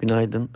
Günaydın. 0.00 0.50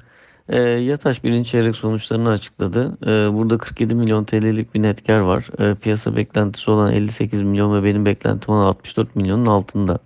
Ee, 0.48 0.58
Yataş 0.60 1.24
birinci 1.24 1.50
çeyrek 1.50 1.76
sonuçlarını 1.76 2.28
açıkladı. 2.30 2.98
Ee, 3.02 3.34
burada 3.34 3.58
47 3.58 3.94
milyon 3.94 4.24
TL'lik 4.24 4.74
bir 4.74 4.82
net 4.82 5.06
kar 5.06 5.20
var. 5.20 5.48
Ee, 5.58 5.74
piyasa 5.74 6.16
beklentisi 6.16 6.70
olan 6.70 6.92
58 6.92 7.42
milyon 7.42 7.74
ve 7.74 7.84
benim 7.84 8.06
beklentim 8.06 8.54
olan 8.54 8.64
64 8.64 9.16
milyonun 9.16 9.46
altında. 9.46 9.98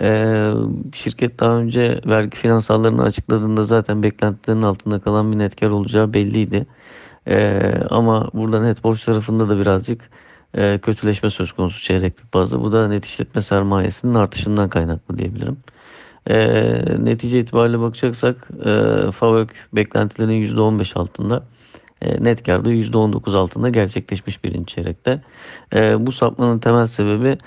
Ee, 0.00 0.52
şirket 0.94 1.40
daha 1.40 1.56
önce 1.56 2.00
vergi 2.06 2.36
finansallarını 2.36 3.02
açıkladığında 3.02 3.64
zaten 3.64 4.02
beklentilerin 4.02 4.62
altında 4.62 5.00
kalan 5.00 5.32
bir 5.32 5.38
net 5.38 5.60
kar 5.60 5.70
olacağı 5.70 6.14
belliydi. 6.14 6.66
Ee, 7.28 7.72
ama 7.90 8.30
burada 8.34 8.62
net 8.62 8.84
borç 8.84 9.04
tarafında 9.04 9.48
da 9.48 9.60
birazcık 9.60 10.10
e, 10.54 10.78
kötüleşme 10.82 11.30
söz 11.30 11.52
konusu 11.52 11.82
çeyreklik 11.82 12.34
bazda. 12.34 12.62
Bu 12.62 12.72
da 12.72 12.88
net 12.88 13.04
işletme 13.04 13.42
sermayesinin 13.42 14.14
artışından 14.14 14.68
kaynaklı 14.68 15.18
diyebilirim. 15.18 15.56
E, 16.26 16.36
netice 16.98 17.38
itibariyle 17.40 17.80
bakacaksak 17.80 18.48
e, 18.66 19.10
FAVÖK 19.12 19.54
beklentilerin 19.72 20.46
%15 20.56 20.98
altında. 20.98 21.42
E, 22.02 22.24
net 22.24 22.42
karda 22.42 22.70
%19 22.70 23.36
altında 23.36 23.68
gerçekleşmiş 23.68 24.44
birinci 24.44 24.74
çeyrekte. 24.74 25.22
E, 25.74 26.06
bu 26.06 26.12
sapmanın 26.12 26.58
temel 26.58 26.86
sebebi 26.86 27.38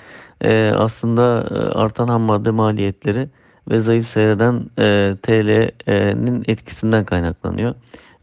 e, 0.44 0.72
aslında 0.76 1.48
e, 1.50 1.54
artan 1.54 2.08
ham 2.08 2.22
madde 2.22 2.50
maliyetleri 2.50 3.28
ve 3.70 3.80
zayıf 3.80 4.08
seyreden 4.08 4.70
e, 4.78 5.16
TL'nin 5.22 6.44
etkisinden 6.48 7.04
kaynaklanıyor. 7.04 7.74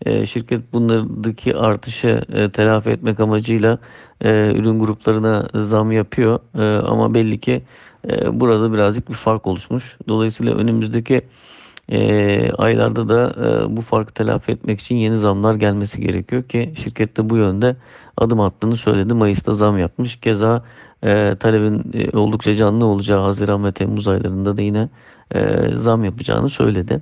E, 0.05 0.25
şirket 0.25 0.73
bunlardaki 0.73 1.55
artışı 1.55 2.21
e, 2.33 2.49
telafi 2.49 2.89
etmek 2.89 3.19
amacıyla 3.19 3.77
e, 4.23 4.51
ürün 4.55 4.79
gruplarına 4.79 5.47
zam 5.53 5.91
yapıyor. 5.91 6.39
E, 6.59 6.85
ama 6.87 7.13
belli 7.13 7.39
ki 7.39 7.61
e, 8.09 8.39
burada 8.39 8.73
birazcık 8.73 9.09
bir 9.09 9.13
fark 9.13 9.47
oluşmuş. 9.47 9.97
Dolayısıyla 10.07 10.55
önümüzdeki 10.55 11.21
e, 11.91 12.51
aylarda 12.51 13.09
da 13.09 13.35
e, 13.45 13.77
bu 13.77 13.81
farkı 13.81 14.13
telafi 14.13 14.51
etmek 14.51 14.79
için 14.79 14.95
yeni 14.95 15.17
zamlar 15.17 15.55
gelmesi 15.55 16.01
gerekiyor 16.01 16.43
ki 16.43 16.73
şirket 16.77 17.17
de 17.17 17.29
bu 17.29 17.37
yönde 17.37 17.75
adım 18.17 18.39
attığını 18.39 18.77
söyledi. 18.77 19.13
Mayıs'ta 19.13 19.53
zam 19.53 19.79
yapmış. 19.79 20.15
Keza 20.15 20.65
e, 21.03 21.35
talebin 21.39 21.93
oldukça 22.13 22.55
canlı 22.55 22.85
olacağı 22.85 23.19
Haziran 23.19 23.65
ve 23.65 23.71
Temmuz 23.71 24.07
aylarında 24.07 24.57
da 24.57 24.61
yine 24.61 24.89
zam 25.75 26.03
yapacağını 26.03 26.49
söyledi. 26.49 27.01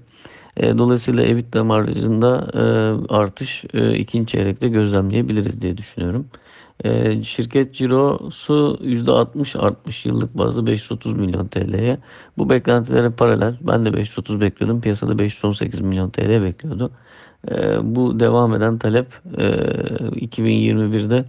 Dolayısıyla 0.57 1.23
EBITDA 1.23 1.63
marjında 1.63 2.47
artış 3.09 3.63
ikinci 3.97 4.31
çeyrekte 4.31 4.67
gözlemleyebiliriz 4.67 5.61
diye 5.61 5.77
düşünüyorum. 5.77 6.25
E, 6.83 7.23
şirket 7.23 7.75
cirosu 7.75 8.79
%60 8.81 9.59
artmış 9.59 10.05
yıllık 10.05 10.37
bazda 10.37 10.67
530 10.67 11.13
milyon 11.13 11.47
TL'ye. 11.47 11.97
Bu 12.37 12.49
beklentilere 12.49 13.09
paralel. 13.09 13.57
Ben 13.61 13.85
de 13.85 13.93
530 13.93 14.41
bekliyordum. 14.41 14.81
Piyasada 14.81 15.19
518 15.19 15.79
milyon 15.79 16.09
TL 16.09 16.43
bekliyordu. 16.43 16.91
E, 17.51 17.77
bu 17.95 18.19
devam 18.19 18.53
eden 18.53 18.77
talep 18.77 19.07
e, 19.37 19.43
2021'de 20.25 21.25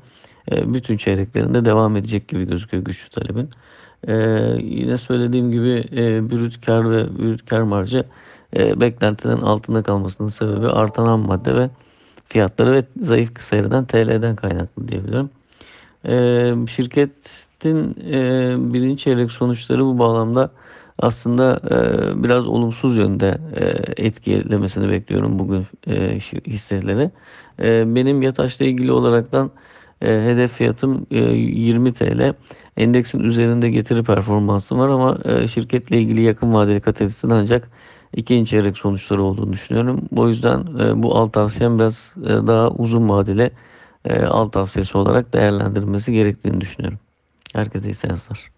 e, 0.52 0.74
bütün 0.74 0.96
çeyreklerinde 0.96 1.64
devam 1.64 1.96
edecek 1.96 2.28
gibi 2.28 2.44
gözüküyor 2.44 2.84
güçlü 2.84 3.10
talebin. 3.10 3.50
E, 4.08 4.14
yine 4.62 4.98
söylediğim 4.98 5.50
gibi 5.50 5.84
e, 5.92 6.30
brüt 6.30 6.66
kar 6.66 6.90
ve 6.90 7.18
brüt 7.18 7.46
kar 7.46 7.62
marjı 7.62 8.04
e, 8.56 8.80
beklentilerin 8.80 9.40
altında 9.40 9.82
kalmasının 9.82 10.28
sebebi 10.28 10.66
artan 10.66 11.06
ham 11.06 11.26
madde 11.26 11.54
ve 11.54 11.70
fiyatları 12.28 12.72
ve 12.72 12.84
zayıf 12.96 13.40
seyreden 13.40 13.84
TL'den 13.84 14.36
kaynaklı 14.36 14.88
diyebilirim. 14.88 15.30
E, 16.08 16.54
şirketin 16.68 17.96
e, 18.12 18.54
birinci 18.74 19.02
çeyrek 19.02 19.32
sonuçları 19.32 19.84
bu 19.84 19.98
bağlamda 19.98 20.50
aslında 20.98 21.60
e, 21.70 22.22
biraz 22.24 22.46
olumsuz 22.46 22.96
yönde 22.96 23.38
e, 23.56 23.64
etkilemesini 24.06 24.88
bekliyorum 24.90 25.38
bugün 25.38 25.66
e, 25.86 26.18
hisseleri. 26.46 27.10
Benim 27.94 28.22
Yataş'la 28.22 28.64
ilgili 28.64 28.92
olaraktan 28.92 29.50
hedef 30.00 30.52
fiyatım 30.52 31.06
e, 31.10 31.18
20 31.18 31.92
TL. 31.92 32.34
Endeksin 32.76 33.20
üzerinde 33.20 33.70
getiri 33.70 34.02
performansım 34.02 34.78
var 34.78 34.88
ama 34.88 35.18
şirketle 35.46 36.00
ilgili 36.00 36.22
yakın 36.22 36.54
vadeli 36.54 36.80
katatisinin 36.80 37.32
ancak 37.32 37.70
ikinci 38.16 38.50
çeyrek 38.50 38.78
sonuçları 38.78 39.22
olduğunu 39.22 39.52
düşünüyorum. 39.52 40.00
O 40.16 40.28
yüzden 40.28 40.64
bu 41.02 41.16
alt 41.16 41.32
tavsiyem 41.32 41.78
biraz 41.78 42.14
daha 42.26 42.70
uzun 42.70 43.08
vadeli 43.08 43.50
e, 44.04 44.22
alt 44.22 44.52
tavsiyesi 44.52 44.98
olarak 44.98 45.32
değerlendirilmesi 45.32 46.12
gerektiğini 46.12 46.60
düşünüyorum. 46.60 46.98
Herkese 47.54 47.90
iyi 47.90 47.94
seanslar. 47.94 48.50